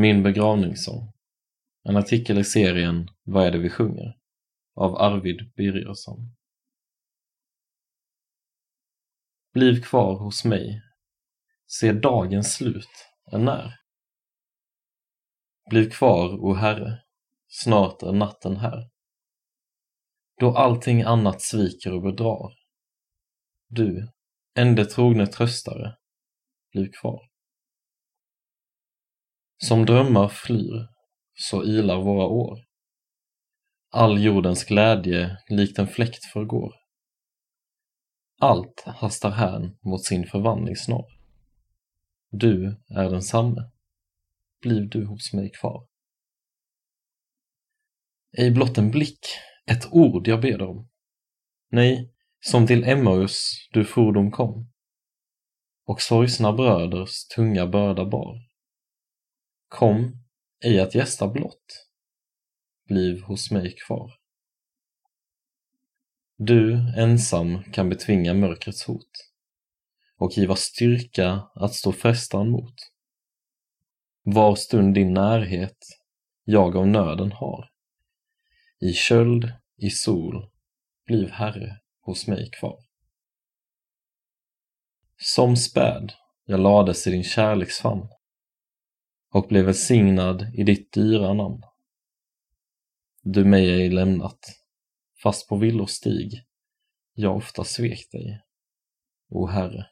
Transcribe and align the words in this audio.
Min 0.00 0.22
begravningssång. 0.22 1.12
En 1.82 1.96
artikel 1.96 2.38
i 2.38 2.44
serien 2.44 3.08
Vad 3.22 3.46
är 3.46 3.50
det 3.50 3.58
vi 3.58 3.70
sjunger? 3.70 4.16
av 4.74 4.96
Arvid 4.96 5.52
Birgersson. 5.56 6.36
Bliv 9.52 9.82
kvar 9.82 10.18
hos 10.18 10.44
mig. 10.44 10.82
Se 11.66 11.92
dagens 11.92 12.54
slut 12.54 12.88
är 13.32 13.38
när. 13.38 13.80
Bliv 15.70 15.90
kvar, 15.90 16.44
o 16.44 16.54
Herre, 16.54 17.02
snart 17.48 18.02
är 18.02 18.12
natten 18.12 18.56
här. 18.56 18.90
Då 20.40 20.56
allting 20.56 21.02
annat 21.02 21.42
sviker 21.42 21.92
och 21.92 22.02
bedrar. 22.02 22.52
Du, 23.68 24.08
ende 24.54 24.84
trogne 24.84 25.26
tröstare, 25.26 25.96
bliv 26.72 26.90
kvar. 27.00 27.29
Som 29.62 29.86
drömmar 29.86 30.28
flyr, 30.28 30.88
så 31.34 31.64
ilar 31.64 32.02
våra 32.02 32.26
år. 32.26 32.58
All 33.90 34.24
jordens 34.24 34.64
glädje 34.64 35.36
likt 35.48 35.78
en 35.78 35.86
fläkt 35.86 36.24
förgår. 36.24 36.74
Allt 38.40 38.82
hastar 38.86 39.30
hän 39.30 39.78
mot 39.82 40.04
sin 40.04 40.26
förvandling 40.26 40.76
snar. 40.76 41.06
Du 42.30 42.76
är 42.88 43.10
densamme, 43.10 43.70
bliv 44.62 44.88
du 44.88 45.06
hos 45.06 45.32
mig 45.32 45.50
kvar. 45.50 45.86
Ej 48.38 48.50
blott 48.50 48.78
en 48.78 48.90
blick, 48.90 49.26
ett 49.66 49.92
ord 49.92 50.28
jag 50.28 50.40
ber 50.40 50.62
om. 50.62 50.88
Nej, 51.70 52.12
som 52.40 52.66
till 52.66 52.84
Emmaus 52.84 53.68
du 53.72 53.84
fordom 53.84 54.30
kom 54.30 54.72
och 55.86 56.02
sorgsna 56.02 56.52
bröders 56.52 57.26
tunga 57.34 57.66
börda 57.66 58.04
bar. 58.04 58.49
Kom, 59.70 60.16
ej 60.64 60.80
att 60.80 60.94
gästa 60.94 61.28
blott, 61.28 61.88
bliv 62.88 63.22
hos 63.22 63.50
mig 63.50 63.76
kvar. 63.76 64.12
Du 66.36 66.92
ensam 66.96 67.62
kan 67.72 67.88
betvinga 67.88 68.34
mörkrets 68.34 68.84
hot 68.84 69.10
och 70.16 70.38
giva 70.38 70.56
styrka 70.56 71.42
att 71.54 71.74
stå 71.74 71.92
frestan 71.92 72.50
mot. 72.50 72.74
Var 74.22 74.54
stund 74.54 74.94
din 74.94 75.14
närhet 75.14 75.78
jag 76.44 76.76
av 76.76 76.88
nöden 76.88 77.32
har. 77.32 77.70
I 78.80 78.92
köld, 78.92 79.52
i 79.76 79.90
sol, 79.90 80.50
bliv 81.06 81.30
Herre 81.30 81.80
hos 82.00 82.26
mig 82.26 82.50
kvar. 82.50 82.78
Som 85.16 85.56
späd 85.56 86.12
jag 86.44 86.60
lades 86.60 87.06
i 87.06 87.10
din 87.10 87.24
kärleksfamn 87.24 88.08
och 89.30 89.48
blev 89.48 89.64
välsignad 89.64 90.54
i 90.54 90.62
ditt 90.62 90.92
dyra 90.92 91.34
namn. 91.34 91.62
Du 93.22 93.44
mig 93.44 93.70
ej 93.70 93.90
lämnat, 93.90 94.38
fast 95.22 95.48
på 95.48 95.56
villostig 95.56 96.44
jag 97.12 97.36
ofta 97.36 97.64
svek 97.64 98.10
dig. 98.10 98.42
O 99.28 99.46
Herre, 99.46 99.86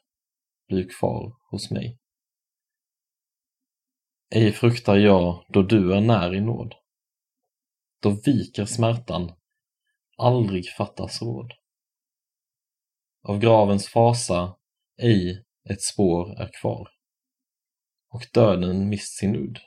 bliv 0.67 0.87
kvar 0.99 1.35
hos 1.51 1.71
mig. 1.71 1.99
Ej 4.29 4.51
fruktar 4.51 4.97
jag 4.97 5.45
då 5.49 5.61
du 5.61 5.93
är 5.93 6.01
när 6.01 6.35
i 6.35 6.41
nåd. 6.41 6.75
Då 8.01 8.09
viker 8.09 8.65
smärtan, 8.65 9.31
aldrig 10.17 10.65
fattas 10.65 11.21
råd. 11.21 11.53
Av 13.23 13.39
gravens 13.39 13.87
fasa 13.87 14.55
ej 14.97 15.45
ett 15.69 15.81
spår 15.81 16.41
är 16.41 16.49
kvar 16.61 16.98
och 18.09 18.25
döden 18.33 18.89
mist 18.89 19.17
sin 19.17 19.35
udd 19.35 19.59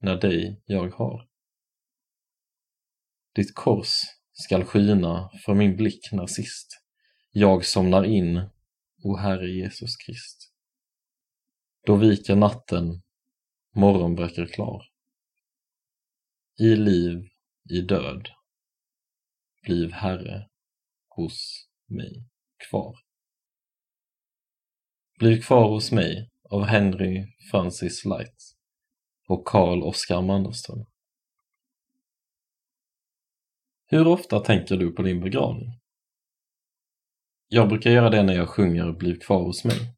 när 0.00 0.16
dig 0.16 0.62
jag 0.64 0.90
har. 0.90 1.28
Ditt 3.34 3.54
kors 3.54 3.94
skall 4.32 4.64
skina 4.64 5.30
för 5.44 5.54
min 5.54 5.76
blick 5.76 6.12
när 6.12 6.26
sist 6.26 6.80
jag 7.30 7.64
somnar 7.64 8.04
in, 8.04 8.50
o 9.02 9.16
Herre 9.16 9.50
Jesus 9.50 9.96
Krist. 9.96 10.52
Då 11.86 11.96
viker 11.96 12.36
natten, 12.36 13.02
morgon 13.74 14.14
bräcker 14.14 14.46
klar. 14.46 14.82
I 16.60 16.76
liv, 16.76 17.28
i 17.70 17.80
död, 17.80 18.28
bliv 19.62 19.92
Herre 19.92 20.48
hos 21.08 21.68
mig 21.86 22.28
kvar. 22.70 22.96
Bliv 25.18 25.42
kvar 25.42 25.68
hos 25.68 25.92
mig 25.92 26.30
av 26.54 26.64
Henry 26.64 27.26
Francis 27.50 28.04
Light 28.04 28.54
och 29.28 29.46
Carl 29.46 29.82
Oskar 29.82 30.22
Mannerström. 30.22 30.86
Hur 33.86 34.06
ofta 34.06 34.40
tänker 34.40 34.76
du 34.76 34.92
på 34.92 35.02
din 35.02 35.20
begravning? 35.20 35.80
Jag 37.48 37.68
brukar 37.68 37.90
göra 37.90 38.10
det 38.10 38.22
när 38.22 38.34
jag 38.34 38.48
sjunger 38.48 38.92
Bliv 38.92 39.18
kvar 39.18 39.42
hos 39.42 39.64
mig. 39.64 39.96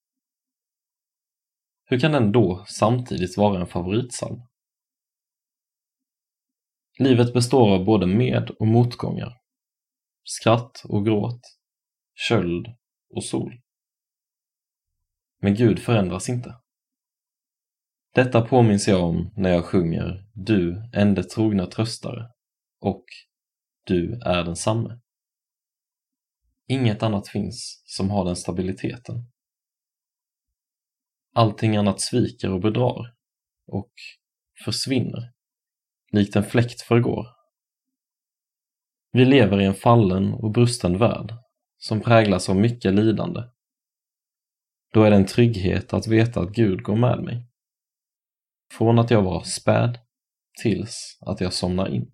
Hur 1.84 2.00
kan 2.00 2.12
den 2.12 2.33
då 2.33 2.65
samtidigt 2.69 3.37
vara 3.37 3.61
en 3.61 3.66
favoritsalm? 3.66 4.43
Livet 6.99 7.33
består 7.33 7.75
av 7.75 7.84
både 7.84 8.06
med 8.06 8.50
och 8.50 8.66
motgångar, 8.66 9.41
skratt 10.25 10.83
och 10.84 11.05
gråt, 11.05 11.41
köld 12.15 12.66
och 13.15 13.25
sol. 13.25 13.66
Men 15.41 15.55
Gud 15.55 15.79
förändras 15.79 16.29
inte. 16.29 16.55
Detta 18.15 18.43
påminns 18.43 18.89
jag 18.89 19.05
om 19.05 19.33
när 19.37 19.51
jag 19.51 19.65
sjunger 19.65 20.27
Du, 20.35 20.91
ende 20.93 21.25
trogna 21.25 21.67
tröstare 21.67 22.31
och 22.81 23.05
Du 23.85 24.21
är 24.25 24.45
densamme. 24.45 25.01
Inget 26.69 27.03
annat 27.03 27.29
finns 27.29 27.83
som 27.85 28.11
har 28.11 28.25
den 28.25 28.37
stabiliteten. 28.37 29.33
Allting 31.35 31.77
annat 31.77 32.01
sviker 32.01 32.53
och 32.53 32.61
bedrar 32.61 33.15
och 33.67 33.93
försvinner, 34.65 35.33
likt 36.13 36.37
en 36.37 36.45
fläkt 36.45 36.81
förgår. 36.81 37.27
Vi 39.13 39.25
lever 39.25 39.61
i 39.61 39.65
en 39.65 39.75
fallen 39.75 40.33
och 40.33 40.53
brusten 40.53 40.99
värld 40.99 41.35
som 41.79 42.01
präglas 42.01 42.49
av 42.49 42.57
mycket 42.57 42.95
lidande. 42.95 43.41
Då 44.97 45.03
är 45.03 45.11
det 45.11 45.17
en 45.17 45.27
trygghet 45.27 45.93
att 45.93 46.07
veta 46.07 46.41
att 46.41 46.53
Gud 46.53 46.83
går 46.83 46.97
med 46.97 47.23
mig. 47.23 47.47
Från 48.73 48.99
att 48.99 49.11
jag 49.11 49.23
var 49.23 49.43
späd 49.43 49.99
tills 50.62 51.19
att 51.21 51.41
jag 51.41 51.53
somnar 51.53 51.95
in. 51.95 52.12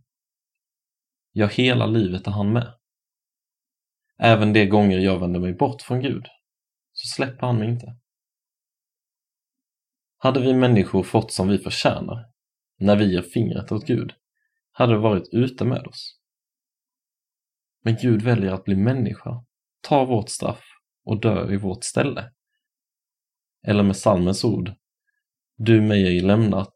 Ja, 1.33 1.47
hela 1.47 1.87
livet 1.87 2.27
är 2.27 2.31
han 2.31 2.53
med. 2.53 2.75
Även 4.19 4.53
de 4.53 4.67
gånger 4.67 4.99
jag 4.99 5.21
vänder 5.21 5.41
mig 5.41 5.55
bort 5.55 5.83
från 5.83 6.01
Gud, 6.01 6.27
så 6.93 7.15
släpper 7.15 7.47
han 7.47 7.59
mig 7.59 7.69
inte. 7.69 7.87
Hade 10.17 10.41
vi 10.41 10.55
människor 10.55 11.03
fått 11.03 11.33
som 11.33 11.49
vi 11.49 11.59
förtjänar, 11.59 12.31
när 12.79 12.97
vi 12.97 13.13
ger 13.13 13.23
fingret 13.23 13.73
åt 13.73 13.87
Gud, 13.87 14.13
hade 14.73 14.93
det 14.93 14.99
varit 14.99 15.29
ute 15.33 15.65
med 15.65 15.87
oss. 15.87 16.21
Men 17.83 17.97
Gud 18.03 18.23
väljer 18.23 18.53
att 18.53 18.65
bli 18.65 18.77
människa, 18.77 19.45
ta 19.81 20.05
vårt 20.05 20.29
straff 20.29 20.65
och 21.05 21.21
dö 21.21 21.53
i 21.53 21.57
vårt 21.57 21.85
ställe. 21.85 22.33
Eller 23.63 23.83
med 23.83 23.97
salmens 23.97 24.45
ord, 24.45 24.73
du 25.57 25.81
mig 25.81 26.07
ej 26.07 26.21
lämnat, 26.21 26.75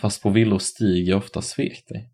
fast 0.00 0.22
på 0.22 0.30
villor 0.30 0.58
stig 0.58 1.08
jag 1.08 1.18
ofta 1.18 1.42
svek 1.42 1.88
dig. 1.88 2.10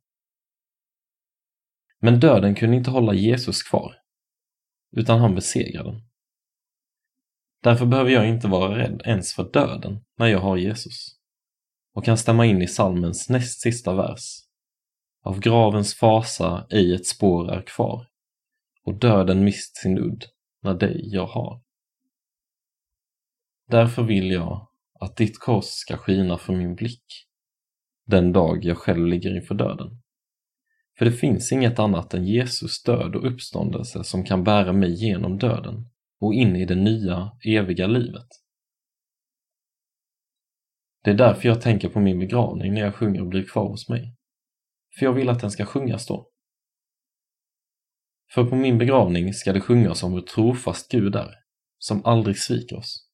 Men 2.01 2.21
döden 2.21 2.55
kunde 2.55 2.77
inte 2.77 2.91
hålla 2.91 3.15
Jesus 3.15 3.63
kvar, 3.63 3.97
utan 4.97 5.21
han 5.21 5.35
besegrade 5.35 5.91
den. 5.91 6.01
Därför 7.63 7.87
behöver 7.87 8.11
jag 8.11 8.29
inte 8.29 8.49
vara 8.49 8.79
rädd 8.79 9.03
ens 9.05 9.33
för 9.33 9.53
döden 9.53 10.05
när 10.19 10.27
jag 10.27 10.41
har 10.41 10.57
Jesus 10.57 11.21
och 11.95 12.05
kan 12.05 12.19
stämma 12.19 12.47
in 12.47 12.63
i 12.63 12.69
salmens 12.69 13.29
näst 13.29 13.61
sista 13.61 13.95
vers. 13.95 14.23
Av 15.23 15.41
gravens 15.41 15.95
fasa 15.95 16.67
ej 16.71 16.95
ett 16.95 17.07
spår 17.07 17.51
är 17.53 17.63
kvar 17.63 18.07
och 18.85 18.99
döden 18.99 19.45
mist 19.45 19.77
sin 19.77 19.99
udd 19.99 20.25
när 20.63 20.75
dig 20.75 21.01
jag 21.05 21.27
har. 21.27 21.63
Därför 23.71 24.03
vill 24.03 24.31
jag 24.31 24.69
att 25.01 25.17
ditt 25.17 25.39
kors 25.39 25.65
ska 25.65 25.97
skina 25.97 26.39
för 26.39 26.53
min 26.53 26.75
blick 26.75 27.05
den 28.07 28.33
dag 28.33 28.65
jag 28.65 28.79
själv 28.79 29.07
ligger 29.07 29.37
inför 29.37 29.55
döden. 29.55 30.03
För 30.99 31.05
det 31.05 31.13
finns 31.13 31.53
inget 31.53 31.79
annat 31.79 32.15
än 32.15 32.27
Jesus 32.27 32.83
död 32.83 33.17
och 33.17 33.33
uppståndelse 33.33 34.05
som 34.05 34.25
kan 34.25 34.45
bära 34.45 34.73
mig 34.73 34.93
genom 34.95 35.39
döden 35.39 35.91
och 36.21 36.35
in 36.35 36.57
i 36.57 36.65
det 36.65 36.75
nya, 36.75 37.31
eviga 37.47 37.87
livet. 37.87 38.27
Det 41.05 41.11
är 41.11 41.15
därför 41.15 41.49
jag 41.49 41.61
tänker 41.61 41.89
på 41.89 42.01
min 42.01 42.19
begravning 42.19 42.75
när 42.75 42.81
jag 42.81 42.95
sjunger 42.95 43.21
och 43.21 43.29
blir 43.29 43.45
kvar 43.45 43.69
hos 43.69 43.89
mig. 43.89 44.17
För 44.99 45.07
jag 45.07 45.13
vill 45.13 45.29
att 45.29 45.41
den 45.41 45.51
ska 45.51 45.67
sjungas 45.67 46.07
då. 46.07 46.31
För 48.35 48.45
på 48.45 48.57
min 48.57 48.79
begravning 48.79 49.35
ska 49.35 49.53
det 49.53 49.61
sjungas 49.61 50.03
om 50.03 50.13
hur 50.13 50.23
trofast 50.23 50.91
Gud 50.91 51.17
är, 51.17 51.35
som 51.79 52.05
aldrig 52.05 52.39
sviker 52.39 52.77
oss. 52.77 53.10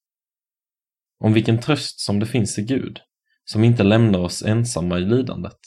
Om 1.19 1.33
vilken 1.33 1.61
tröst 1.61 2.01
som 2.01 2.21
det 2.21 2.27
finns 2.27 2.59
i 2.59 2.63
Gud, 2.63 3.01
som 3.45 3.65
inte 3.65 3.83
lämnar 3.83 4.19
oss 4.19 4.43
ensamma 4.43 4.99
i 4.99 5.01
lidandet. 5.01 5.59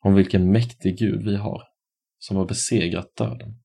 Om 0.00 0.14
vilken 0.14 0.52
mäktig 0.52 0.98
Gud 0.98 1.24
vi 1.24 1.36
har, 1.36 1.62
som 2.18 2.36
har 2.36 2.46
besegrat 2.46 3.16
döden. 3.16 3.62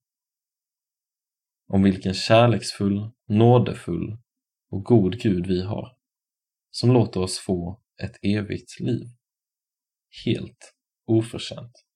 Om 1.68 1.84
vilken 1.84 2.14
kärleksfull, 2.14 3.12
nådefull 3.28 4.18
och 4.70 4.84
god 4.84 5.20
Gud 5.22 5.48
vi 5.48 5.62
har, 5.62 5.98
som 6.72 6.92
låter 6.92 7.20
oss 7.20 7.40
få 7.40 7.84
ett 8.04 8.16
evigt 8.22 8.80
liv. 8.80 9.08
Helt 10.26 10.74
oförtjänt. 11.06 11.89